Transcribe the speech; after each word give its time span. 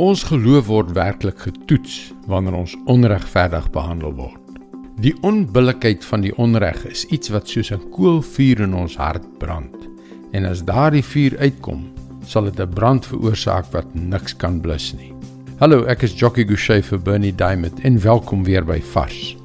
Ons 0.00 0.22
geloof 0.24 0.70
word 0.70 0.94
werklik 0.96 1.42
getoets 1.44 2.14
wanneer 2.24 2.54
ons 2.56 2.72
onregverdig 2.88 3.66
behandel 3.74 4.14
word. 4.16 4.38
Die 5.04 5.12
onbillikheid 5.28 6.06
van 6.08 6.22
die 6.24 6.30
onreg 6.40 6.78
is 6.88 7.02
iets 7.12 7.28
wat 7.34 7.50
soos 7.52 7.68
'n 7.70 7.90
koolvuur 7.92 8.62
in 8.64 8.72
ons 8.74 8.96
hart 8.96 9.26
brand. 9.38 9.76
En 10.32 10.46
as 10.48 10.64
daardie 10.64 11.04
vuur 11.04 11.36
uitkom, 11.38 11.84
sal 12.24 12.44
dit 12.44 12.60
'n 12.60 12.74
brand 12.74 13.06
veroorsaak 13.06 13.66
wat 13.72 13.94
niks 13.94 14.36
kan 14.36 14.60
blus 14.60 14.94
nie. 14.94 15.12
Hallo, 15.58 15.84
ek 15.84 16.02
is 16.02 16.14
Jockey 16.14 16.44
Gouchee 16.44 16.82
vir 16.82 16.98
Bernie 16.98 17.34
Diamond 17.36 17.80
en 17.80 18.00
welkom 18.00 18.44
weer 18.44 18.64
by 18.64 18.80
Vars. 18.80 19.36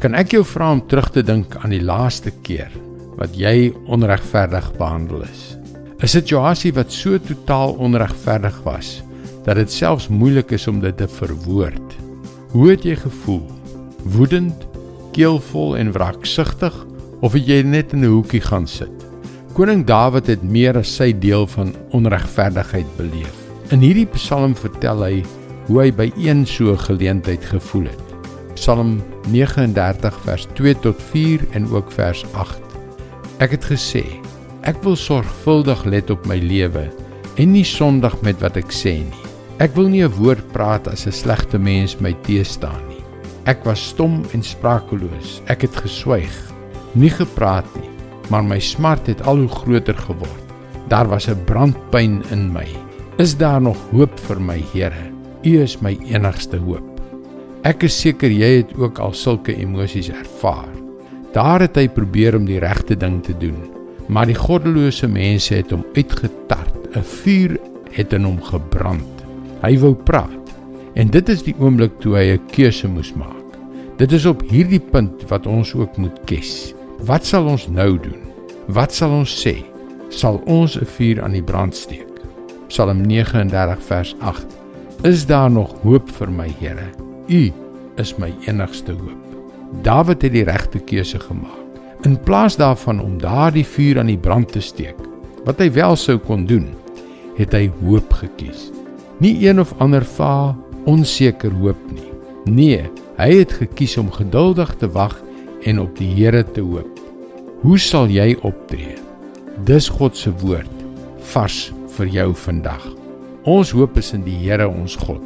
Kan 0.00 0.14
ek 0.14 0.30
jou 0.30 0.44
vra 0.44 0.72
om 0.72 0.86
terug 0.86 1.10
te 1.10 1.22
dink 1.22 1.56
aan 1.56 1.70
die 1.70 1.82
laaste 1.82 2.32
keer 2.42 2.72
wat 3.16 3.36
jy 3.36 3.72
onregverdig 3.86 4.76
behandel 4.76 5.22
is? 5.22 5.56
'n 6.02 6.08
Situasie 6.08 6.72
wat 6.72 6.90
so 6.90 7.18
totaal 7.18 7.74
onregverdig 7.78 8.62
was 8.64 9.02
dat 9.44 9.58
dit 9.58 9.72
selfs 9.72 10.08
moeilik 10.08 10.50
is 10.54 10.68
om 10.70 10.80
dit 10.80 10.96
te 10.96 11.08
verwoord. 11.08 11.96
Hoe 12.52 12.70
het 12.70 12.84
jy 12.84 12.96
gevoel? 12.96 13.42
Woedend, 14.02 14.66
keelvol 15.12 15.76
en 15.76 15.92
wraksugtig 15.92 16.74
of 17.20 17.32
het 17.32 17.46
jy 17.46 17.62
net 17.62 17.92
in 17.92 18.04
'n 18.04 18.12
hoekie 18.12 18.40
gaan 18.40 18.66
sit? 18.66 19.02
Koning 19.52 19.84
Dawid 19.84 20.26
het 20.26 20.42
meer 20.42 20.78
as 20.78 20.94
sy 20.96 21.12
deel 21.12 21.46
van 21.46 21.74
onregverdigheid 21.90 22.86
beleef. 22.96 23.34
In 23.68 23.80
hierdie 23.80 24.08
Psalm 24.14 24.54
vertel 24.56 25.02
hy 25.04 25.24
hoe 25.66 25.80
hy 25.80 25.90
by 25.92 26.06
een 26.16 26.46
so 26.46 26.76
geleentheid 26.76 27.44
gevoel 27.44 27.84
het. 27.84 28.06
Psalm 28.54 29.02
39 29.28 30.16
vers 30.24 30.46
2 30.54 30.74
tot 30.84 31.02
4 31.12 31.46
en 31.52 31.68
ook 31.68 31.92
vers 31.92 32.24
8. 32.32 32.60
Ek 33.38 33.50
het 33.50 33.64
gesê: 33.64 34.04
Ek 34.62 34.82
wil 34.84 34.96
sorgvuldig 34.96 35.84
let 35.84 36.10
op 36.10 36.26
my 36.26 36.38
lewe 36.38 36.88
en 37.36 37.52
nie 37.52 37.66
sondig 37.66 38.14
met 38.22 38.40
wat 38.40 38.56
ek 38.56 38.72
sê 38.72 39.00
nie. 39.02 39.31
Ek 39.62 39.76
wil 39.78 39.86
nie 39.92 40.02
'n 40.02 40.10
woord 40.18 40.42
praat 40.50 40.88
as 40.90 41.06
'n 41.06 41.14
slegte 41.14 41.58
mens 41.58 42.00
my 42.00 42.12
teestaan 42.26 42.82
nie. 42.88 43.04
Ek 43.46 43.62
was 43.64 43.78
stom 43.78 44.24
en 44.34 44.42
sprakeloos. 44.42 45.40
Ek 45.46 45.62
het 45.62 45.76
geswyg, 45.76 46.34
nie 46.94 47.10
gepraat 47.10 47.68
nie, 47.78 47.90
maar 48.28 48.42
my 48.42 48.58
smart 48.58 49.06
het 49.06 49.22
al 49.22 49.36
hoe 49.36 49.48
groter 49.48 49.94
geword. 49.94 50.46
Daar 50.88 51.06
was 51.06 51.28
'n 51.28 51.44
brandpyn 51.44 52.24
in 52.32 52.52
my. 52.52 52.66
Is 53.18 53.36
daar 53.36 53.62
nog 53.62 53.78
hoop 53.92 54.18
vir 54.18 54.40
my, 54.40 54.64
Here? 54.72 55.12
U 55.44 55.62
is 55.62 55.80
my 55.80 55.96
enigste 56.10 56.56
hoop. 56.56 57.00
Ek 57.62 57.82
is 57.84 58.00
seker 58.00 58.30
jy 58.30 58.56
het 58.56 58.74
ook 58.76 58.98
al 58.98 59.12
sulke 59.12 59.54
emosies 59.54 60.08
ervaar. 60.08 60.74
Daar 61.32 61.60
het 61.60 61.76
hy 61.76 61.88
probeer 61.88 62.36
om 62.36 62.44
die 62.44 62.58
regte 62.58 62.96
ding 62.96 63.22
te 63.22 63.38
doen, 63.38 63.70
maar 64.08 64.26
die 64.26 64.34
goddelose 64.34 65.08
mense 65.08 65.54
het 65.54 65.70
hom 65.70 65.84
uitgetart. 65.94 66.96
'n 66.96 67.02
Vuur 67.02 67.58
het 67.92 68.12
in 68.12 68.24
hom 68.24 68.42
gebrand. 68.42 69.21
Hy 69.62 69.76
wou 69.78 69.92
praat. 69.94 70.50
En 70.98 71.10
dit 71.14 71.28
is 71.30 71.44
die 71.46 71.54
oomblik 71.62 71.94
toe 72.02 72.16
hy 72.18 72.34
'n 72.34 72.46
keuse 72.50 72.88
moes 72.88 73.12
maak. 73.14 73.46
Dit 73.96 74.12
is 74.12 74.26
op 74.26 74.42
hierdie 74.42 74.80
punt 74.80 75.22
wat 75.30 75.46
ons 75.46 75.74
ook 75.74 75.96
moet 75.96 76.18
kies. 76.26 76.74
Wat 77.06 77.24
sal 77.24 77.46
ons 77.46 77.68
nou 77.68 77.98
doen? 77.98 78.18
Wat 78.66 78.92
sal 78.92 79.10
ons 79.10 79.30
sê? 79.30 79.62
Sal 80.08 80.42
ons 80.46 80.76
'n 80.76 80.84
vuur 80.84 81.22
aan 81.22 81.32
die 81.32 81.42
brand 81.42 81.74
steek? 81.76 82.10
Psalm 82.68 83.06
39 83.06 83.82
vers 83.82 84.16
8. 84.18 84.46
Is 85.04 85.26
daar 85.26 85.50
nog 85.50 85.74
hoop 85.82 86.10
vir 86.10 86.30
my, 86.30 86.48
Here? 86.58 86.90
U 87.28 87.52
is 87.96 88.16
my 88.18 88.34
enigste 88.46 88.92
hoop. 88.92 89.22
Dawid 89.82 90.22
het 90.22 90.32
die 90.32 90.44
regte 90.44 90.78
keuse 90.78 91.18
gemaak. 91.18 91.62
In 92.02 92.20
plaas 92.20 92.56
daarvan 92.56 93.00
om 93.00 93.18
daardie 93.18 93.66
vuur 93.66 93.98
aan 93.98 94.06
die 94.06 94.18
brand 94.18 94.52
te 94.52 94.60
steek, 94.60 94.96
wat 95.44 95.58
hy 95.58 95.70
wel 95.72 95.96
sou 95.96 96.18
kon 96.18 96.46
doen, 96.46 96.74
het 97.36 97.52
hy 97.52 97.70
hoop 97.80 98.12
gekies 98.12 98.72
nie 99.18 99.34
een 99.46 99.60
of 99.60 99.74
ander 99.78 100.04
va 100.16 100.56
onseker 100.88 101.52
hoop 101.60 101.78
nie. 101.92 102.08
Nee, 102.44 102.88
hy 103.18 103.28
het 103.42 103.52
gekies 103.60 103.96
om 104.00 104.10
geduldig 104.10 104.74
te 104.80 104.88
wag 104.90 105.14
en 105.68 105.80
op 105.80 105.94
die 105.98 106.10
Here 106.14 106.42
te 106.42 106.64
hoop. 106.64 106.98
Hoe 107.62 107.78
sal 107.78 108.10
jy 108.10 108.32
optree? 108.42 108.96
Dis 109.68 109.88
God 109.92 110.16
se 110.18 110.32
woord 110.42 110.70
vars 111.32 111.70
vir 111.96 112.08
jou 112.10 112.32
vandag. 112.34 112.82
Ons 113.48 113.72
hoop 113.74 113.96
is 114.00 114.12
in 114.16 114.24
die 114.26 114.38
Here 114.42 114.66
ons 114.68 114.96
God. 114.98 115.22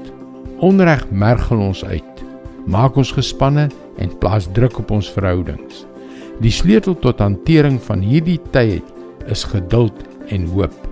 Onreg 0.64 1.06
mergel 1.10 1.60
ons 1.60 1.84
uit. 1.84 2.24
Maak 2.66 2.97
ons 2.97 3.12
gespanne 3.16 3.68
en 4.03 4.18
plaas 4.20 4.48
druk 4.53 4.80
op 4.82 4.92
ons 4.98 5.10
verhoudings. 5.12 5.84
Die 6.42 6.53
sleutel 6.53 6.97
tot 7.00 7.22
hantering 7.24 7.78
van 7.86 8.03
hierdie 8.04 8.41
tyd 8.53 8.84
is 9.32 9.44
geduld 9.48 10.04
en 10.32 10.48
hoop. 10.53 10.85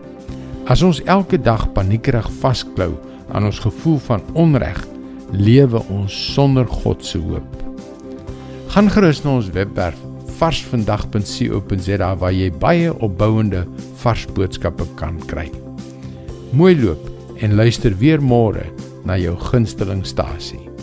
As 0.64 0.80
ons 0.80 1.02
elke 1.04 1.36
dag 1.36 1.66
paniekerig 1.76 2.24
vasklou 2.40 2.94
aan 3.36 3.44
ons 3.50 3.58
gevoel 3.60 3.98
van 4.06 4.22
onreg, 4.32 4.78
lewe 5.36 5.82
ons 5.92 6.16
sonder 6.32 6.64
God 6.64 7.04
se 7.04 7.20
hoop. 7.20 7.60
Gaan 8.72 8.88
gerus 8.90 9.20
na 9.26 9.36
ons 9.36 9.52
webwerf 9.52 10.00
varsvandag.co.za 10.40 12.10
waar 12.18 12.34
jy 12.34 12.50
baie 12.64 12.90
opbouende 13.04 13.66
vars 14.02 14.24
boodskappe 14.34 14.88
kan 14.98 15.20
kry. 15.28 15.50
Mooi 16.56 16.74
loop 16.80 17.10
en 17.44 17.58
luister 17.60 17.92
weer 18.00 18.24
môre 18.24 18.64
na 19.04 19.20
jou 19.20 19.36
gunsteling 19.50 20.06
stasie. 20.08 20.73